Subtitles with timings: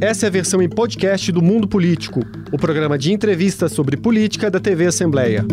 [0.00, 2.20] Essa é a versão em podcast do Mundo Político,
[2.52, 5.44] o programa de entrevistas sobre política da TV Assembleia.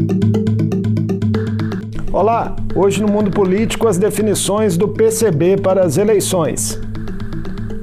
[2.14, 6.80] Olá, hoje no Mundo Político as definições do PCB para as eleições.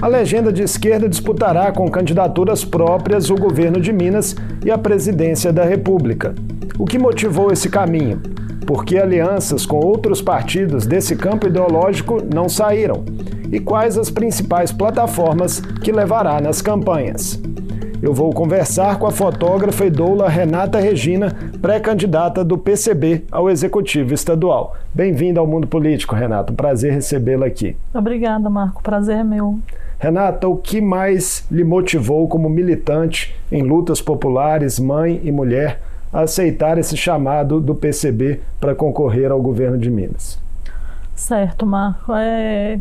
[0.00, 5.52] A legenda de esquerda disputará com candidaturas próprias o governo de Minas e a presidência
[5.52, 6.32] da República.
[6.78, 8.22] O que motivou esse caminho?
[8.64, 13.04] Porque alianças com outros partidos desse campo ideológico não saíram
[13.52, 17.38] e quais as principais plataformas que levará nas campanhas.
[18.02, 24.12] Eu vou conversar com a fotógrafa e doula Renata Regina, pré-candidata do PCB ao Executivo
[24.12, 24.76] Estadual.
[24.92, 26.52] Bem-vinda ao Mundo Político, Renata.
[26.52, 27.76] Um prazer recebê-la aqui.
[27.94, 28.82] Obrigada, Marco.
[28.82, 29.60] Prazer é meu.
[30.00, 35.80] Renata, o que mais lhe motivou como militante em lutas populares, mãe e mulher,
[36.12, 40.40] a aceitar esse chamado do PCB para concorrer ao governo de Minas?
[41.14, 42.12] Certo, Marco.
[42.14, 42.80] É,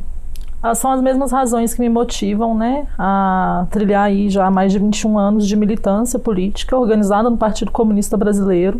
[0.75, 5.17] são as mesmas razões que me motivam né, a trilhar aí já mais de 21
[5.17, 8.80] anos de militância política organizada no Partido Comunista Brasileiro.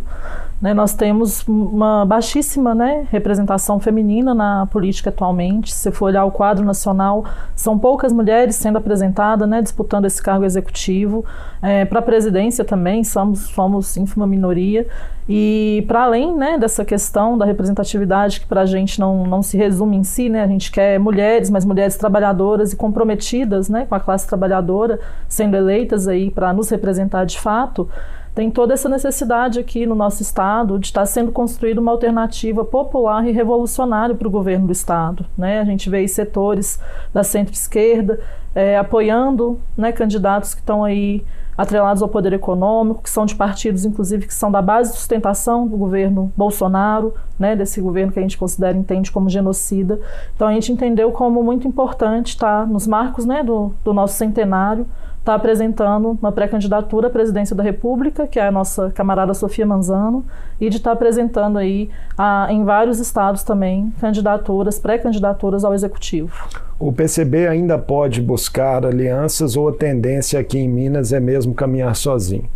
[0.62, 5.74] Né, nós temos uma baixíssima né, representação feminina na política atualmente.
[5.74, 10.46] Se for olhar o quadro nacional, são poucas mulheres sendo apresentadas, né, disputando esse cargo
[10.46, 11.26] executivo.
[11.64, 14.86] É, Para a presidência também, somos, somos ínfima minoria.
[15.28, 19.58] E para além né, dessa questão da representatividade, que para a gente não, não se
[19.58, 23.96] resume em si, né, a gente quer mulheres, mas mulheres trabalhadoras e comprometidas né, com
[23.96, 27.90] a classe trabalhadora, sendo eleitas para nos representar de fato,
[28.34, 33.28] tem toda essa necessidade aqui no nosso estado de estar sendo construída uma alternativa popular
[33.28, 35.26] e revolucionária para o governo do estado.
[35.38, 35.60] Né?
[35.60, 36.80] A gente vê setores
[37.14, 38.20] da centro-esquerda
[38.56, 41.24] é, apoiando né, candidatos que estão aí
[41.58, 45.68] atrelados ao poder econômico, que são de partidos, inclusive, que são da base de sustentação
[45.68, 50.00] do governo Bolsonaro, né, desse governo que a gente considera entende como genocida.
[50.36, 54.88] Então a gente entendeu como muito importante estar nos marcos né, do, do nosso centenário,
[55.22, 60.26] estar apresentando uma pré-candidatura à presidência da República, que é a nossa camarada Sofia Manzano,
[60.60, 66.34] e de estar apresentando aí a, em vários estados também candidaturas, pré-candidaturas ao executivo.
[66.80, 71.96] O PCB ainda pode buscar alianças ou a tendência aqui em Minas é mesmo caminhar
[71.96, 72.50] sozinho?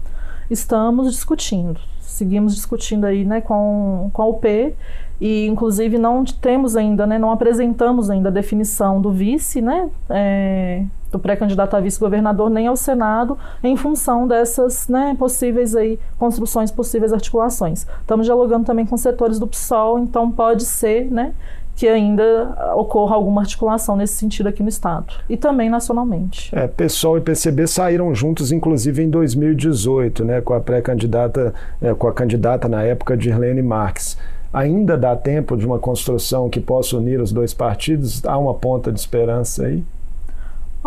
[0.49, 1.79] Estamos discutindo.
[1.99, 4.73] Seguimos discutindo aí né, com, com a UP
[5.21, 10.83] e inclusive não temos ainda, né, não apresentamos ainda a definição do vice, né, é,
[11.15, 17.13] do pré-candidato a vice-governador nem ao Senado em função dessas né, possíveis aí construções, possíveis
[17.13, 17.87] articulações.
[18.01, 21.33] Estamos dialogando também com setores do PSOL, então pode ser né,
[21.75, 26.53] que ainda ocorra alguma articulação nesse sentido aqui no Estado e também nacionalmente.
[26.53, 32.07] É, PSOL e PCB saíram juntos, inclusive em 2018, né, com a pré-candidata, é, com
[32.07, 34.17] a candidata na época de Irlene Marques.
[34.53, 38.25] Ainda dá tempo de uma construção que possa unir os dois partidos?
[38.25, 39.83] Há uma ponta de esperança aí?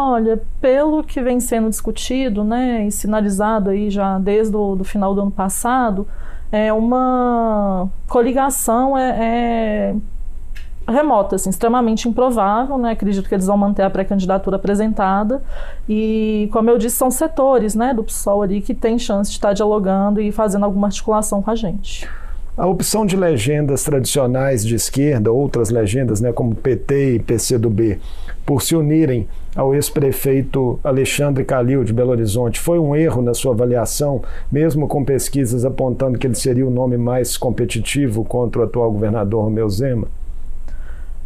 [0.01, 5.13] Olha, pelo que vem sendo discutido, né, e sinalizado aí já desde o do final
[5.13, 6.07] do ano passado,
[6.53, 9.97] é uma coligação é,
[10.87, 12.93] é remota, assim, extremamente improvável, né?
[12.93, 15.43] Acredito que eles vão manter a pré-candidatura apresentada
[15.89, 19.53] e, como eu disse, são setores, né, do PSOL ali que tem chance de estar
[19.53, 22.09] dialogando e fazendo alguma articulação com a gente.
[22.59, 28.01] A opção de legendas tradicionais de esquerda, outras legendas, né, como PT e PCdoB,
[28.45, 33.53] por se unirem ao ex-prefeito Alexandre Calil de Belo Horizonte, foi um erro na sua
[33.53, 38.91] avaliação, mesmo com pesquisas apontando que ele seria o nome mais competitivo contra o atual
[38.91, 40.09] governador Romeu Zema?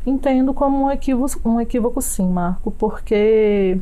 [0.04, 3.78] Entendo como um equívoco, um equívoco sim, Marco, porque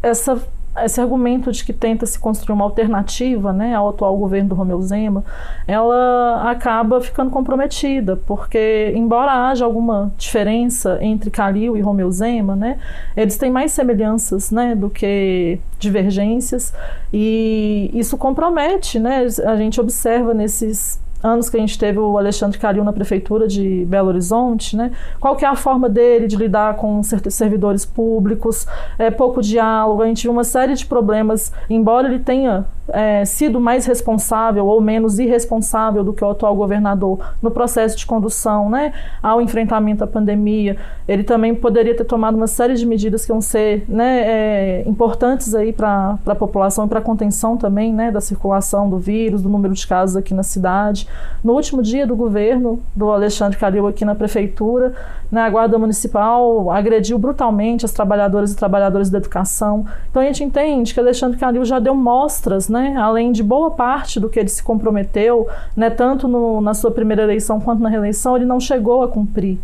[0.00, 0.40] essa,
[0.84, 4.80] esse argumento de que tenta se construir uma alternativa né, ao atual governo do Romeu
[4.82, 5.24] Zema,
[5.66, 12.78] ela acaba ficando comprometida, porque embora haja alguma diferença entre Calil e Romeu Zema, né,
[13.16, 16.72] eles têm mais semelhanças né, do que divergências,
[17.12, 22.58] e isso compromete, né, a gente observa nesses anos que a gente teve o Alexandre
[22.58, 24.92] Calil na prefeitura de Belo Horizonte, né?
[25.20, 28.66] Qual que é a forma dele de lidar com servidores públicos?
[28.98, 30.02] É pouco diálogo.
[30.02, 34.80] A gente viu uma série de problemas, embora ele tenha é, sido mais responsável ou
[34.80, 38.92] menos irresponsável do que o atual governador no processo de condução, né?
[39.22, 40.76] Ao enfrentamento à pandemia,
[41.06, 44.20] ele também poderia ter tomado uma série de medidas que vão ser, né?
[44.20, 48.10] É, importantes para a população e para a contenção também, né?
[48.10, 51.08] Da circulação do vírus, do número de casos aqui na cidade.
[51.42, 54.94] No último dia do governo do Alexandre Calil aqui na prefeitura,
[55.30, 59.84] né, a Guarda Municipal agrediu brutalmente as trabalhadoras e trabalhadores da educação.
[60.10, 64.20] Então a gente entende que Alexandre Calil já deu mostras, né, além de boa parte
[64.20, 68.36] do que ele se comprometeu, né, tanto no, na sua primeira eleição quanto na reeleição,
[68.36, 69.58] ele não chegou a cumprir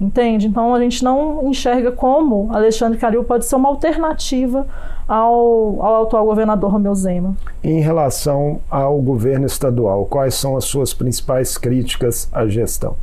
[0.00, 0.46] Entende?
[0.46, 4.66] Então a gente não enxerga como Alexandre Calil pode ser uma alternativa
[5.06, 7.36] ao, ao atual governador Romeu Zema.
[7.62, 12.96] Em relação ao governo estadual, quais são as suas principais críticas à gestão?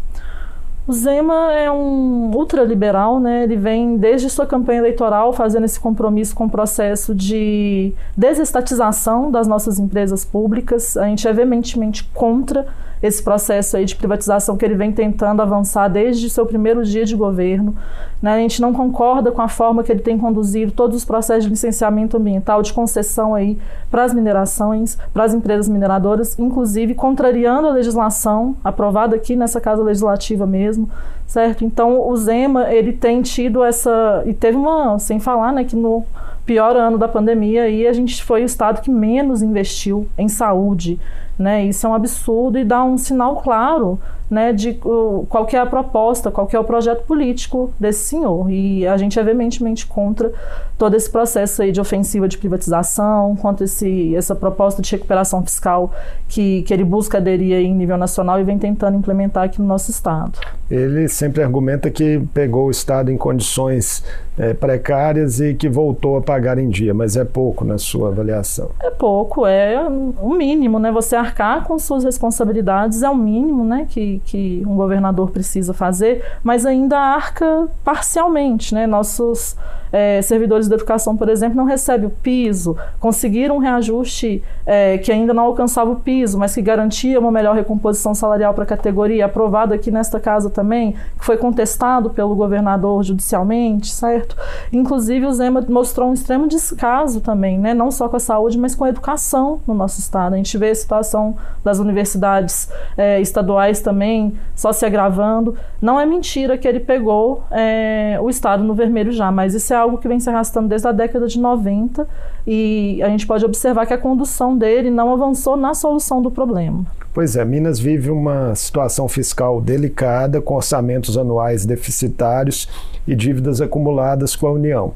[0.87, 3.43] O Zema é um ultraliberal, né?
[3.43, 9.47] Ele vem desde sua campanha eleitoral fazendo esse compromisso com o processo de desestatização das
[9.47, 10.95] nossas empresas públicas.
[10.95, 12.65] A gente é veementemente contra
[13.01, 17.15] esse processo aí de privatização que ele vem tentando avançar desde seu primeiro dia de
[17.15, 17.75] governo.
[18.21, 18.33] Né?
[18.33, 21.49] A gente não concorda com a forma que ele tem conduzido todos os processos de
[21.49, 23.57] licenciamento ambiental, de concessão aí
[23.91, 29.83] para as minerações, para as empresas mineradoras, inclusive contrariando a legislação aprovada aqui nessa casa
[29.83, 30.76] legislativa mesmo,
[31.25, 31.65] certo?
[31.65, 36.05] Então o Zema ele tem tido essa e teve uma, sem falar, né, que no
[36.45, 40.99] pior ano da pandemia aí a gente foi o estado que menos investiu em saúde,
[41.37, 41.65] né?
[41.65, 46.29] Isso é um absurdo e dá um sinal claro né, de qual é a proposta,
[46.29, 48.49] qual é o projeto político desse senhor.
[48.51, 50.31] E a gente é veementemente contra
[50.77, 55.93] todo esse processo aí de ofensiva de privatização, contra esse, essa proposta de recuperação fiscal
[56.27, 59.91] que, que ele busca aderir em nível nacional e vem tentando implementar aqui no nosso
[59.91, 60.39] estado.
[60.69, 64.03] Ele sempre argumenta que pegou o estado em condições
[64.37, 68.69] é, precárias e que voltou a pagar em dia, mas é pouco na sua avaliação.
[68.79, 70.91] É pouco, é o mínimo, né?
[70.91, 73.87] Você arcar com suas responsabilidades é o mínimo, né?
[73.89, 78.73] Que, que, um governador precisa fazer, mas ainda arca parcialmente.
[78.73, 78.85] Né?
[78.85, 79.55] Nossos
[79.91, 85.11] é, servidores da educação, por exemplo, não recebem o piso, conseguiram um reajuste é, que
[85.11, 89.25] ainda não alcançava o piso, mas que garantia uma melhor recomposição salarial para a categoria,
[89.25, 94.35] aprovado aqui nesta casa também, que foi contestado pelo governador judicialmente, certo?
[94.71, 97.73] Inclusive, o Zema mostrou um extremo descaso também, né?
[97.73, 100.33] não só com a saúde, mas com a educação no nosso estado.
[100.33, 105.55] A gente vê a situação das universidades é, estaduais também só se agravando.
[105.81, 109.76] Não é mentira que ele pegou é, o estado no vermelho já, mas isso é
[109.77, 112.07] algo que vem se arrastando desde a década de 90
[112.45, 116.85] e a gente pode observar que a condução dele não avançou na solução do problema.
[117.13, 122.67] Pois é, Minas vive uma situação fiscal delicada, com orçamentos anuais deficitários
[123.07, 124.93] e dívidas acumuladas com a União.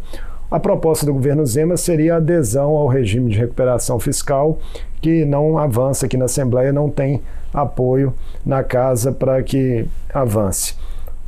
[0.51, 4.60] A proposta do governo Zema seria a adesão ao regime de recuperação fiscal,
[5.01, 7.22] que não avança aqui na Assembleia, não tem
[7.54, 8.13] apoio
[8.45, 10.75] na casa para que avance.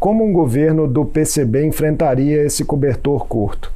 [0.04, 3.72] Como um governo do PCB enfrentaria esse cobertor curto?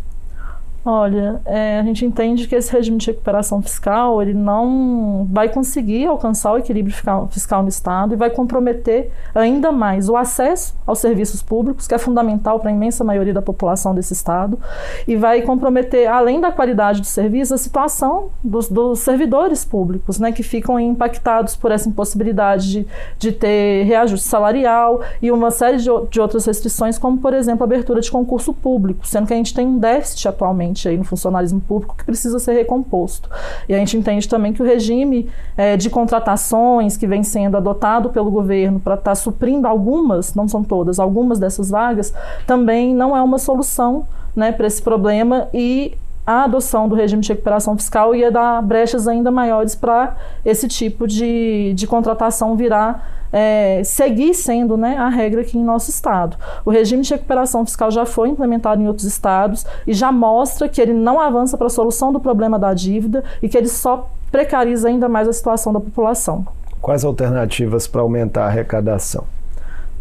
[0.90, 6.06] Olha, é, a gente entende que esse regime de recuperação fiscal ele não vai conseguir
[6.06, 6.96] alcançar o equilíbrio
[7.30, 11.98] fiscal, no Estado e vai comprometer ainda mais o acesso aos serviços públicos, que é
[11.98, 14.58] fundamental para a imensa maioria da população desse Estado,
[15.06, 20.32] e vai comprometer, além da qualidade do serviço, a situação dos, dos servidores públicos, né,
[20.32, 22.88] que ficam impactados por essa impossibilidade de,
[23.20, 27.66] de ter reajuste salarial e uma série de, de outras restrições, como, por exemplo, a
[27.66, 31.62] abertura de concurso público, sendo que a gente tem um déficit atualmente aí no funcionalismo
[31.62, 33.30] público que precisa ser recomposto.
[33.70, 38.10] E a gente entende também que o regime é, de contratações que vem sendo adotado
[38.10, 42.14] pelo governo para estar tá suprindo algumas, não são todas, algumas dessas vagas,
[42.46, 45.96] também não é uma solução né, para esse problema e
[46.28, 51.08] a adoção do regime de recuperação fiscal ia dar brechas ainda maiores para esse tipo
[51.08, 56.38] de, de contratação virar é, seguir sendo né, a regra aqui em nosso estado.
[56.66, 60.82] O regime de recuperação fiscal já foi implementado em outros estados e já mostra que
[60.82, 64.90] ele não avança para a solução do problema da dívida e que ele só precariza
[64.90, 66.46] ainda mais a situação da população.
[66.82, 69.24] Quais alternativas para aumentar a arrecadação?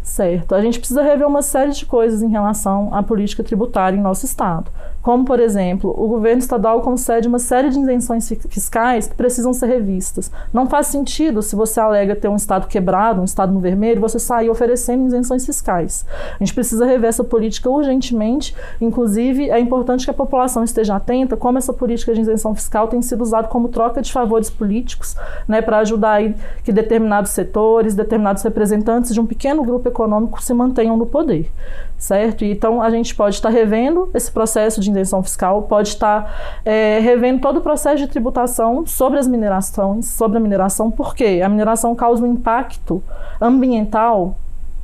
[0.03, 0.55] Certo.
[0.55, 4.25] A gente precisa rever uma série de coisas em relação à política tributária em nosso
[4.25, 4.71] estado
[5.07, 9.67] como, por exemplo, o governo estadual concede uma série de isenções fiscais que precisam ser
[9.67, 10.29] revistas.
[10.51, 14.19] Não faz sentido, se você alega ter um estado quebrado, um estado no vermelho, você
[14.19, 16.05] sair oferecendo isenções fiscais.
[16.35, 21.37] A gente precisa rever essa política urgentemente, inclusive é importante que a população esteja atenta
[21.37, 25.15] como essa política de isenção fiscal tem sido usada como troca de favores políticos,
[25.47, 26.35] né, para ajudar aí
[26.65, 31.49] que determinados setores, determinados representantes de um pequeno grupo econômico se mantenham no poder
[31.97, 32.45] certo?
[32.45, 37.41] Então a gente pode estar revendo esse processo de isenção fiscal, pode estar é, revendo
[37.41, 42.23] todo o processo de tributação sobre as minerações, sobre a mineração, porque a mineração causa
[42.23, 43.01] um impacto
[43.41, 44.37] ambiental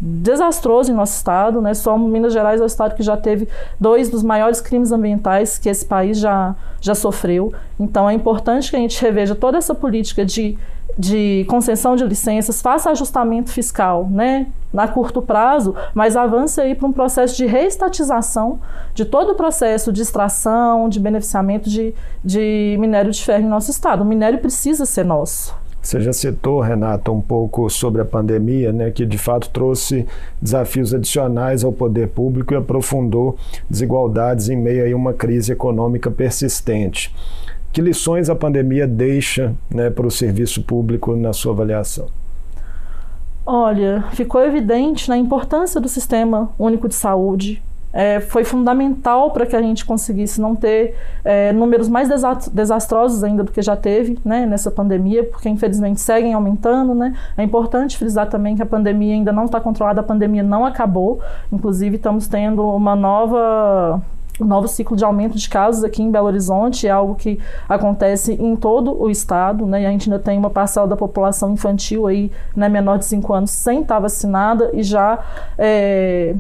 [0.05, 1.74] desastroso em nosso estado, né?
[1.74, 3.48] Só Minas Gerais é o estado que já teve
[3.79, 7.53] dois dos maiores crimes ambientais que esse país já, já sofreu.
[7.79, 10.58] Então é importante que a gente reveja toda essa política de
[10.98, 16.88] de concessão de licenças, faça ajustamento fiscal, né, na curto prazo, mas avance aí para
[16.88, 18.60] um processo de reestatização
[18.94, 23.72] de todo o processo de extração, de beneficiamento de, de minério de ferro em nosso
[23.72, 24.02] estado.
[24.02, 25.56] O minério precisa ser nosso.
[25.84, 30.08] Você já citou, Renato, um pouco sobre a pandemia, né, que de fato trouxe
[30.42, 33.36] desafios adicionais ao poder público e aprofundou
[33.70, 37.14] desigualdades em meio a uma crise econômica persistente.
[37.74, 42.08] Que lições a pandemia deixa né, para o serviço público na sua avaliação?
[43.44, 47.63] Olha, ficou evidente na importância do sistema único de saúde,
[47.94, 52.10] é, foi fundamental para que a gente conseguisse não ter é, números mais
[52.51, 56.96] desastrosos ainda do que já teve né, nessa pandemia, porque infelizmente seguem aumentando.
[56.96, 57.15] Né?
[57.38, 61.22] É importante frisar também que a pandemia ainda não está controlada, a pandemia não acabou.
[61.51, 64.01] Inclusive, estamos tendo uma nova
[64.40, 68.34] um novo ciclo de aumento de casos aqui em Belo Horizonte é algo que acontece
[68.34, 69.84] em todo o estado, né?
[69.84, 73.34] E a gente ainda tem uma parcela da população infantil aí, né, menor de 5
[73.34, 75.20] anos, sem estar vacinada e já
[75.58, 76.36] é,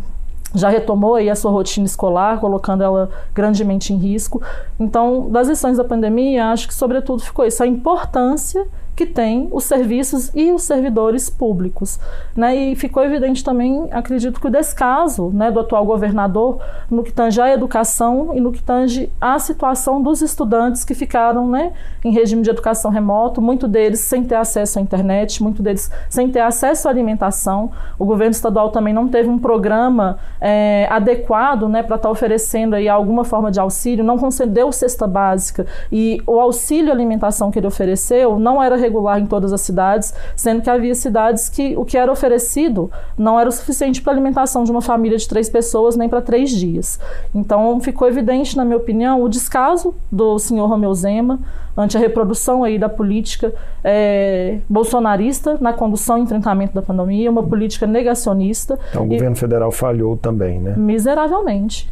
[0.55, 4.41] já retomou aí a sua rotina escolar, colocando ela grandemente em risco.
[4.79, 9.63] Então, das lições da pandemia, acho que sobretudo ficou isso, a importância que tem os
[9.63, 11.99] serviços e os servidores públicos.
[12.35, 12.55] Né?
[12.55, 16.59] E ficou evidente também, acredito que o descaso né, do atual governador
[16.89, 21.47] no que tange à educação e no que tange à situação dos estudantes que ficaram
[21.47, 21.73] né,
[22.03, 26.29] em regime de educação remoto, muito deles sem ter acesso à internet, muito deles sem
[26.29, 27.71] ter acesso à alimentação.
[27.97, 32.75] O governo estadual também não teve um programa é, adequado né, para estar tá oferecendo
[32.75, 37.67] aí alguma forma de auxílio, não concedeu cesta básica e o auxílio alimentação que ele
[37.67, 41.97] ofereceu não era regular em todas as cidades, sendo que havia cidades que o que
[41.97, 45.95] era oferecido não era o suficiente para a alimentação de uma família de três pessoas
[45.95, 46.99] nem para três dias.
[47.33, 51.39] Então ficou evidente, na minha opinião, o descaso do senhor Romeu Zema
[51.75, 57.43] ante a reprodução aí da política é, bolsonarista na condução e enfrentamento da pandemia, uma
[57.43, 58.77] política negacionista.
[58.89, 60.75] Então o governo federal falhou também, né?
[60.77, 61.91] Miseravelmente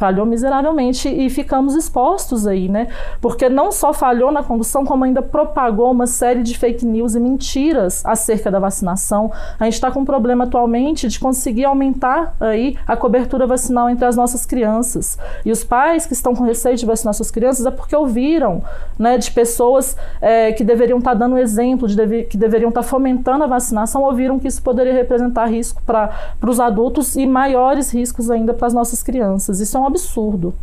[0.00, 2.88] falhou miseravelmente e ficamos expostos aí, né?
[3.20, 7.20] Porque não só falhou na condução, como ainda propagou uma série de fake news e
[7.20, 9.30] mentiras acerca da vacinação.
[9.58, 14.06] A gente está com um problema atualmente de conseguir aumentar aí a cobertura vacinal entre
[14.06, 15.18] as nossas crianças.
[15.44, 18.62] E os pais que estão com receio de vacinar suas crianças é porque ouviram,
[18.98, 22.80] né, de pessoas é, que deveriam estar tá dando exemplo, de deve, que deveriam estar
[22.80, 26.10] tá fomentando a vacinação, ouviram que isso poderia representar risco para
[26.42, 29.60] os adultos e maiores riscos ainda para as nossas crianças.
[29.60, 30.54] Isso é um absurdo.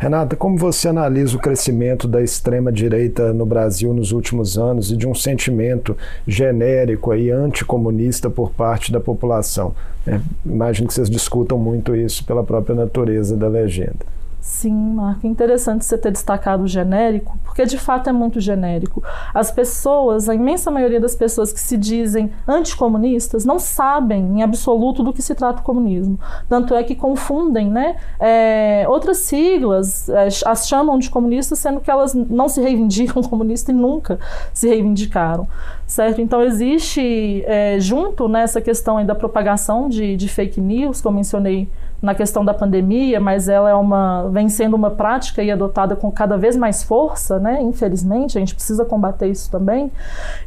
[0.00, 5.06] Renata, como você analisa o crescimento da extrema-direita no Brasil nos últimos anos e de
[5.06, 5.94] um sentimento
[6.26, 9.74] genérico e anticomunista por parte da população?
[10.06, 14.06] É, imagino que vocês discutam muito isso pela própria natureza da legenda.
[14.40, 19.02] Sim, Marco, interessante você ter destacado o genérico, porque de fato é muito genérico.
[19.34, 25.02] As pessoas, a imensa maioria das pessoas que se dizem anticomunistas, não sabem em absoluto
[25.02, 26.16] do que se trata o comunismo.
[26.48, 31.90] Tanto é que confundem né, é, outras siglas, é, as chamam de comunistas, sendo que
[31.90, 34.20] elas não se reivindicam comunistas e nunca
[34.54, 35.48] se reivindicaram.
[35.88, 36.20] Certo?
[36.20, 41.68] Então, existe, é, junto nessa questão da propagação de, de fake news, que eu mencionei
[42.02, 46.10] na questão da pandemia, mas ela é uma vem sendo uma prática e adotada com
[46.10, 47.60] cada vez mais força, né?
[47.62, 49.90] Infelizmente, a gente precisa combater isso também.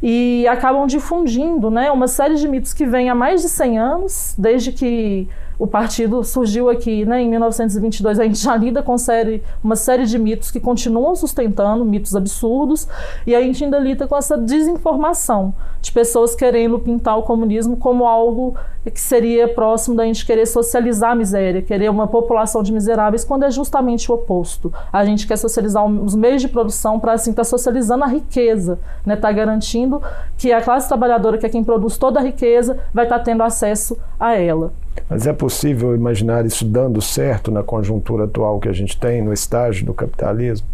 [0.02, 4.34] E acabam difundindo, né, uma série de mitos que vêm há mais de 100 anos,
[4.38, 9.42] desde que o partido surgiu aqui né, em 1922, a gente já lida com série,
[9.62, 12.88] uma série de mitos que continuam sustentando, mitos absurdos,
[13.26, 18.06] e a gente ainda lida com essa desinformação de pessoas querendo pintar o comunismo como
[18.06, 23.24] algo que seria próximo da gente querer socializar a miséria, querer uma população de miseráveis,
[23.24, 24.72] quando é justamente o oposto.
[24.92, 28.78] A gente quer socializar os meios de produção para assim estar tá socializando a riqueza,
[29.04, 30.02] né, tá garantindo
[30.36, 33.42] que a classe trabalhadora, que é quem produz toda a riqueza, vai estar tá tendo
[33.42, 34.72] acesso a ela.
[35.08, 39.32] Mas é possível imaginar isso dando certo na conjuntura atual que a gente tem, no
[39.32, 40.66] estágio do capitalismo?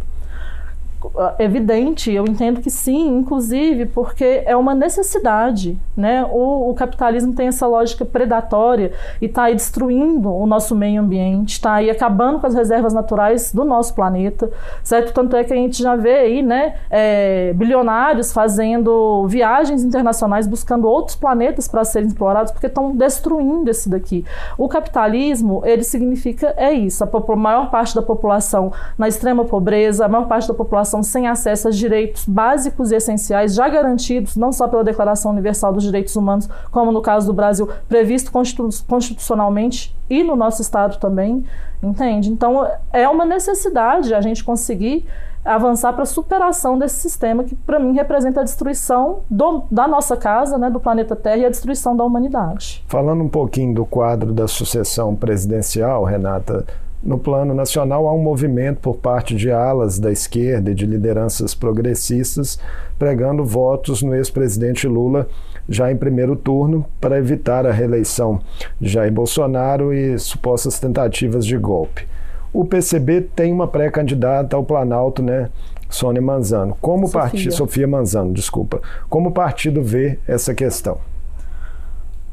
[1.38, 6.24] Evidente, eu entendo que sim, inclusive porque é uma necessidade, né?
[6.30, 11.52] O, o capitalismo tem essa lógica predatória e está aí destruindo o nosso meio ambiente,
[11.52, 14.50] está aí acabando com as reservas naturais do nosso planeta,
[14.82, 15.12] certo?
[15.12, 20.86] Tanto é que a gente já vê aí, né, é, bilionários fazendo viagens internacionais buscando
[20.88, 24.24] outros planetas para serem explorados porque estão destruindo esse daqui.
[24.58, 30.08] O capitalismo, ele significa é isso, a maior parte da população na extrema pobreza, a
[30.08, 34.52] maior parte da população população sem acesso a direitos básicos e essenciais já garantidos, não
[34.52, 40.24] só pela Declaração Universal dos Direitos Humanos, como no caso do Brasil, previsto constitucionalmente e
[40.24, 41.44] no nosso Estado também,
[41.82, 42.30] entende?
[42.30, 45.06] Então, é uma necessidade a gente conseguir
[45.42, 50.16] avançar para a superação desse sistema que, para mim, representa a destruição do, da nossa
[50.16, 52.84] casa, né, do planeta Terra e a destruição da humanidade.
[52.86, 56.66] Falando um pouquinho do quadro da sucessão presidencial, Renata,
[57.02, 61.54] no plano nacional, há um movimento por parte de alas da esquerda e de lideranças
[61.54, 62.58] progressistas
[62.98, 65.26] pregando votos no ex-presidente Lula
[65.68, 68.40] já em primeiro turno para evitar a reeleição
[68.78, 72.06] de Jair Bolsonaro e supostas tentativas de golpe.
[72.52, 75.48] O PCB tem uma pré-candidata ao Planalto, né,
[75.88, 76.76] Sônia Manzano.
[76.80, 77.20] Como Sofia.
[77.20, 78.82] partido Sofia Manzano, desculpa.
[79.08, 80.98] Como o partido vê essa questão?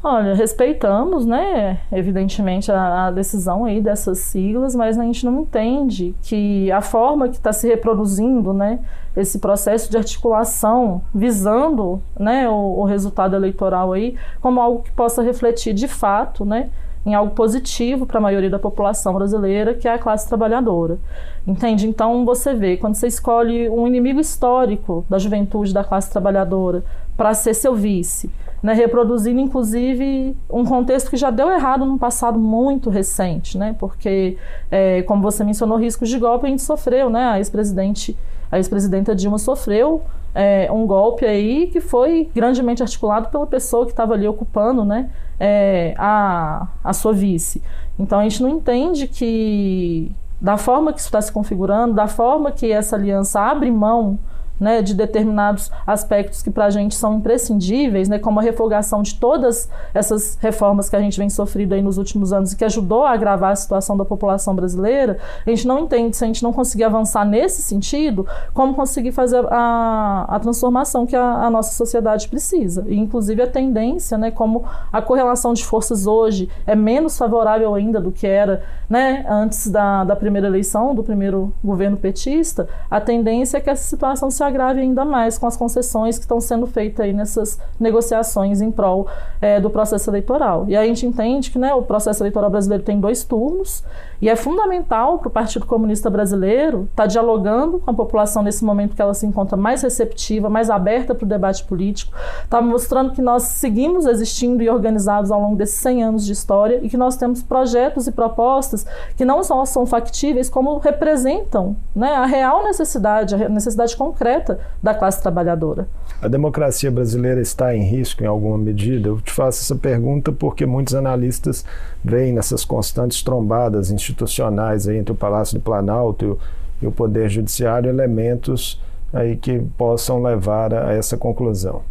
[0.02, 6.14] Olha, respeitamos, né, evidentemente, a, a, decisão aí dessas siglas, mas a gente não entende
[6.22, 8.78] que a forma que está se reproduzindo, né,
[9.16, 15.20] esse processo de articulação visando, né, o, o resultado eleitoral aí, como algo que possa
[15.20, 16.70] refletir de fato, né,
[17.08, 20.98] em algo positivo para a maioria da população brasileira, que é a classe trabalhadora.
[21.46, 21.88] Entende?
[21.88, 26.84] Então você vê, quando você escolhe um inimigo histórico da juventude da classe trabalhadora
[27.16, 28.30] para ser seu vice,
[28.62, 34.36] né, reproduzindo inclusive um contexto que já deu errado no passado muito recente, né, porque,
[34.70, 38.16] é, como você mencionou, riscos de golpe a gente sofreu, né, a ex-presidente,
[38.50, 40.02] a ex-presidenta Dilma sofreu
[40.34, 45.10] é, um golpe aí que foi grandemente articulado pela pessoa que estava ali ocupando, né,
[45.38, 47.62] é, a, a sua vice.
[47.98, 52.52] Então a gente não entende que da forma que isso está se configurando, da forma
[52.52, 54.18] que essa aliança abre mão
[54.58, 59.14] né, de determinados aspectos que para a gente são imprescindíveis, né, como a refogação de
[59.14, 63.04] todas essas reformas que a gente vem sofrendo aí nos últimos anos e que ajudou
[63.04, 66.52] a agravar a situação da população brasileira, a gente não entende se a gente não
[66.52, 72.28] conseguir avançar nesse sentido, como conseguir fazer a, a transformação que a, a nossa sociedade
[72.28, 72.84] precisa.
[72.88, 78.00] E, inclusive, a tendência, né, como a correlação de forças hoje é menos favorável ainda
[78.00, 83.58] do que era né, antes da, da primeira eleição, do primeiro governo petista, a tendência
[83.58, 87.04] é que essa situação se agrave ainda mais com as concessões que estão sendo feitas
[87.04, 89.06] aí nessas negociações em prol
[89.40, 90.64] é, do processo eleitoral.
[90.68, 93.84] E a gente entende que né, o processo eleitoral brasileiro tem dois turnos
[94.20, 98.64] e é fundamental para o Partido Comunista Brasileiro estar tá dialogando com a população nesse
[98.64, 102.12] momento que ela se encontra mais receptiva, mais aberta para o debate político,
[102.42, 106.80] está mostrando que nós seguimos existindo e organizados ao longo desses 100 anos de história
[106.82, 108.84] e que nós temos projetos e propostas
[109.16, 114.37] que não só são factíveis, como representam né, a real necessidade, a necessidade concreta
[114.82, 115.88] da classe trabalhadora.
[116.20, 119.08] A democracia brasileira está em risco em alguma medida?
[119.08, 121.64] Eu te faço essa pergunta porque muitos analistas
[122.04, 126.38] veem nessas constantes trombadas institucionais entre o Palácio do Planalto e o,
[126.82, 128.80] e o Poder Judiciário elementos
[129.12, 131.82] aí que possam levar a essa conclusão.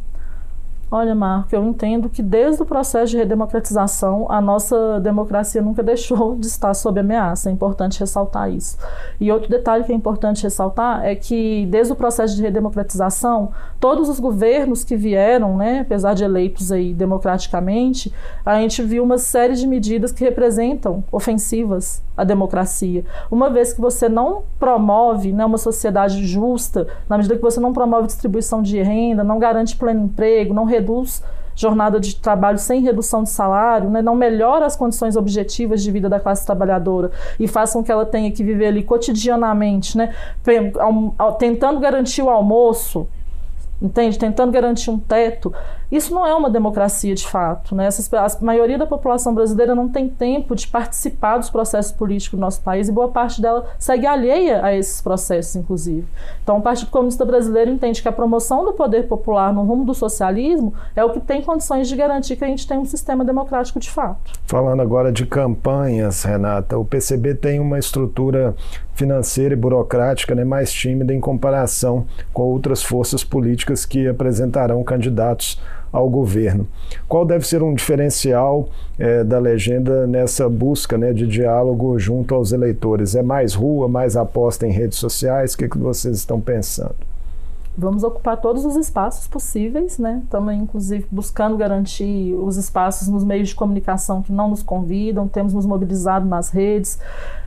[0.89, 6.38] Olha, Marco, eu entendo que desde o processo de redemocratização, a nossa democracia nunca deixou
[6.38, 7.50] de estar sob ameaça.
[7.50, 8.78] É importante ressaltar isso.
[9.19, 14.08] E outro detalhe que é importante ressaltar é que, desde o processo de redemocratização, todos
[14.08, 18.13] os governos que vieram, né, apesar de eleitos aí democraticamente,
[18.45, 23.06] a gente viu uma série de medidas que representam ofensivas à democracia.
[23.30, 27.71] Uma vez que você não promove né, uma sociedade justa, na medida que você não
[27.71, 31.23] promove distribuição de renda, não garante pleno emprego, não reduz
[31.56, 36.08] jornada de trabalho sem redução de salário, né, não melhora as condições objetivas de vida
[36.08, 40.13] da classe trabalhadora e façam que ela tenha que viver ali cotidianamente, né,
[41.39, 43.08] tentando garantir o almoço,
[43.82, 44.17] entende?
[44.17, 45.53] Tentando garantir um teto.
[45.91, 47.73] Isso não é uma democracia de fato.
[47.76, 47.88] Né?
[48.13, 52.62] A maioria da população brasileira não tem tempo de participar dos processos políticos do nosso
[52.62, 56.06] país e boa parte dela segue alheia a esses processos, inclusive.
[56.43, 59.93] Então, o Partido Comunista Brasileiro entende que a promoção do poder popular no rumo do
[59.93, 63.80] socialismo é o que tem condições de garantir que a gente tem um sistema democrático
[63.80, 64.34] de fato.
[64.45, 68.56] Falando agora de campanhas, Renata, o PCB tem uma estrutura
[68.93, 75.62] financeira e burocrática né, mais tímida em comparação com outras forças políticas que apresentarão candidatos
[75.91, 76.67] ao governo.
[77.08, 82.52] Qual deve ser um diferencial é, da legenda nessa busca né, de diálogo junto aos
[82.52, 83.15] eleitores?
[83.15, 85.54] É mais rua, mais aposta em redes sociais?
[85.54, 86.95] O que, que vocês estão pensando?
[87.80, 90.21] Vamos ocupar todos os espaços possíveis, né?
[90.23, 95.54] Estamos, inclusive, buscando garantir os espaços nos meios de comunicação que não nos convidam, temos
[95.54, 97.00] nos mobilizado nas redes,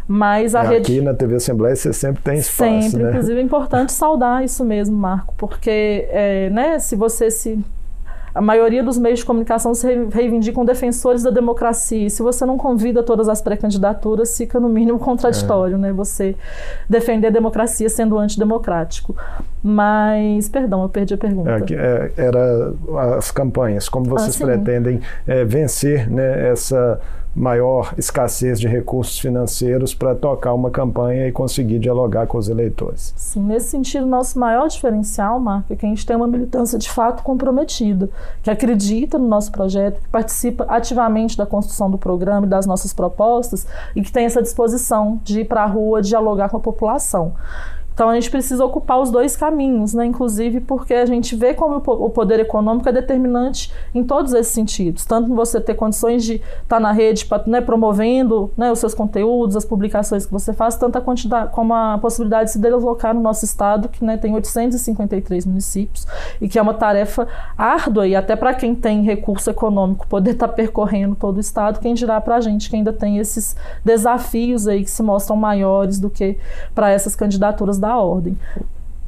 [0.07, 0.93] mas a é, rede...
[0.93, 3.11] Aqui na TV Assembleia você sempre tem espaço, Sempre, né?
[3.11, 7.59] inclusive é importante saudar isso mesmo, Marco, porque, é, né, se você se
[8.35, 12.07] a maioria dos meios de comunicação se reivindicam defensores da democracia.
[12.07, 15.79] E se você não convida todas as pré-candidaturas, fica no mínimo contraditório, é.
[15.79, 15.93] né?
[15.93, 16.37] Você
[16.89, 19.17] defender a democracia sendo antidemocrático.
[19.63, 21.51] Mas, perdão, eu perdi a pergunta.
[21.51, 22.73] É, é, era
[23.19, 27.01] as campanhas, como vocês ah, pretendem é, vencer né, essa
[27.35, 33.13] maior escassez de recursos financeiros para tocar uma campanha e conseguir dialogar com os eleitores.
[33.17, 36.91] Sim, nesse sentido, nosso maior diferencial, Marco, é que a gente tem uma militância de
[36.91, 38.09] fato comprometida,
[38.43, 42.93] que acredita no nosso projeto, que participa ativamente da construção do programa e das nossas
[42.93, 47.35] propostas e que tem essa disposição de ir para a rua dialogar com a população.
[47.93, 50.07] Então a gente precisa ocupar os dois caminhos, né?
[50.07, 55.05] inclusive porque a gente vê como o poder econômico é determinante em todos esses sentidos,
[55.05, 59.57] tanto você ter condições de estar tá na rede né, promovendo né, os seus conteúdos,
[59.57, 63.21] as publicações que você faz, tanto a quantidade como a possibilidade de se deslocar no
[63.21, 66.07] nosso estado, que né, tem 853 municípios,
[66.41, 67.27] e que é uma tarefa
[67.57, 71.81] árdua, e até para quem tem recurso econômico poder estar tá percorrendo todo o estado,
[71.81, 75.99] quem dirá para a gente que ainda tem esses desafios aí que se mostram maiores
[75.99, 76.39] do que
[76.75, 78.39] para essas candidaturas da da ordem.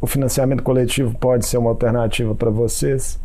[0.00, 3.20] O financiamento coletivo pode ser uma alternativa para vocês?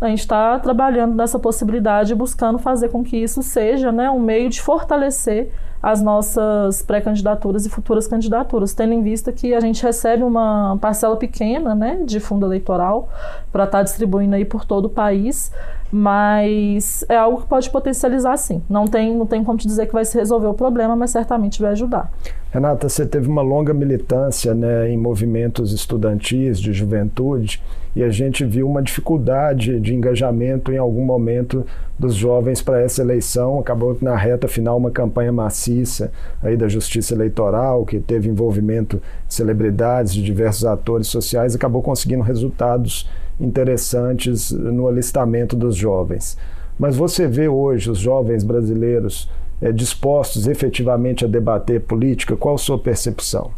[0.00, 4.48] A gente está trabalhando nessa possibilidade, buscando fazer com que isso seja né, um meio
[4.50, 5.50] de fortalecer
[5.82, 11.16] as nossas pré-candidaturas e futuras candidaturas, tendo em vista que a gente recebe uma parcela
[11.16, 13.08] pequena né, de fundo eleitoral
[13.52, 15.52] para estar tá distribuindo aí por todo o país,
[15.90, 18.62] mas é algo que pode potencializar sim.
[18.68, 21.62] Não tem, não tem como te dizer que vai se resolver o problema, mas certamente
[21.62, 22.10] vai ajudar.
[22.50, 27.62] Renata, você teve uma longa militância né, em movimentos estudantis de juventude
[27.94, 31.64] e a gente viu uma dificuldade de engajamento em algum momento
[31.98, 33.58] dos jovens para essa eleição.
[33.58, 39.34] Acabou na reta final uma campanha maciça aí da Justiça Eleitoral, que teve envolvimento de
[39.34, 43.08] celebridades, de diversos atores sociais, acabou conseguindo resultados
[43.40, 46.36] interessantes no alistamento dos jovens.
[46.78, 49.28] Mas você vê hoje os jovens brasileiros
[49.60, 52.36] é, dispostos efetivamente a debater política?
[52.36, 53.50] Qual a sua percepção?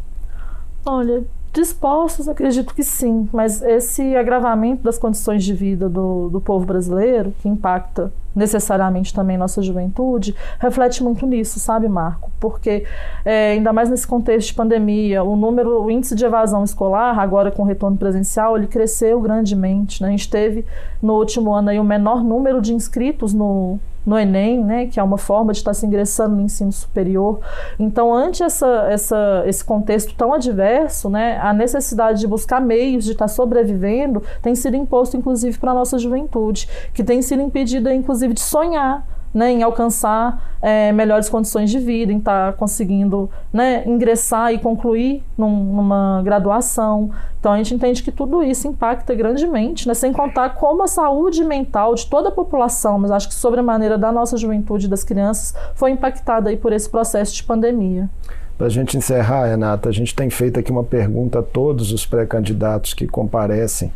[0.84, 1.22] Olha,
[1.52, 7.34] dispostos, acredito que sim, mas esse agravamento das condições de vida do, do povo brasileiro,
[7.42, 12.30] que impacta necessariamente também nossa juventude, reflete muito nisso, sabe, Marco?
[12.38, 12.84] Porque,
[13.24, 17.50] é, ainda mais nesse contexto de pandemia, o número, o índice de evasão escolar, agora
[17.50, 20.02] com retorno presencial, ele cresceu grandemente.
[20.02, 20.08] Né?
[20.08, 20.64] A gente teve,
[21.02, 25.02] no último ano, aí, o menor número de inscritos no, no Enem, né, que é
[25.02, 27.40] uma forma de estar se ingressando no ensino superior.
[27.78, 33.12] Então, ante essa, essa, esse contexto tão adverso, né, a necessidade de buscar meios de
[33.12, 38.19] estar sobrevivendo tem sido imposto, inclusive, para a nossa juventude, que tem sido impedida, inclusive,
[38.28, 43.84] de sonhar né, em alcançar é, melhores condições de vida, em estar tá conseguindo né,
[43.86, 47.10] ingressar e concluir num, numa graduação.
[47.38, 51.44] Então a gente entende que tudo isso impacta grandemente, né, sem contar como a saúde
[51.44, 55.92] mental de toda a população, mas acho que sobremaneira da nossa juventude, das crianças, foi
[55.92, 58.10] impactada aí por esse processo de pandemia.
[58.58, 62.04] Para a gente encerrar, Renata, a gente tem feito aqui uma pergunta a todos os
[62.04, 63.90] pré-candidatos que comparecem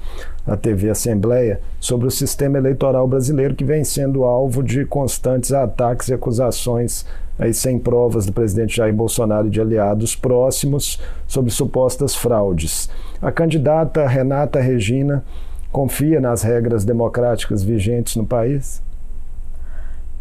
[0.47, 6.09] à TV Assembleia sobre o sistema eleitoral brasileiro que vem sendo alvo de constantes ataques
[6.09, 7.07] e acusações
[7.39, 12.89] aí sem provas do presidente Jair Bolsonaro e de aliados próximos sobre supostas fraudes.
[13.21, 15.25] A candidata Renata Regina
[15.73, 18.84] confia nas regras democráticas vigentes no país?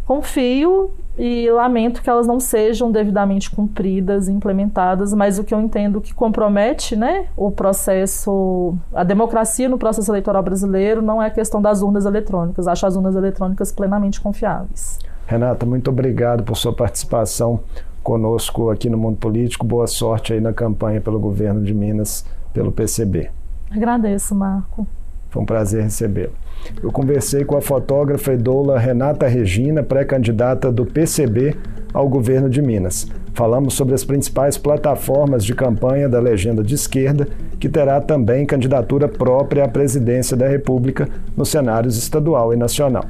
[0.06, 6.02] Confio e lamento que elas não sejam devidamente cumpridas, implementadas, mas o que eu entendo
[6.02, 11.62] que compromete né, o processo, a democracia no processo eleitoral brasileiro não é a questão
[11.62, 12.68] das urnas eletrônicas.
[12.68, 15.00] Acho as urnas eletrônicas plenamente confiáveis.
[15.28, 17.60] Renata, muito obrigado por sua participação
[18.02, 19.66] conosco aqui no Mundo Político.
[19.66, 23.30] Boa sorte aí na campanha pelo governo de Minas, pelo PCB.
[23.72, 24.86] Agradeço, Marco.
[25.30, 26.34] Foi um prazer recebê-lo.
[26.82, 31.56] Eu conversei com a fotógrafa e doula Renata Regina, pré-candidata do PCB
[31.93, 33.08] ao governo de Minas.
[33.34, 37.28] Falamos sobre as principais plataformas de campanha da legenda de esquerda,
[37.60, 43.06] que terá também candidatura própria à presidência da República nos cenários estadual e nacional.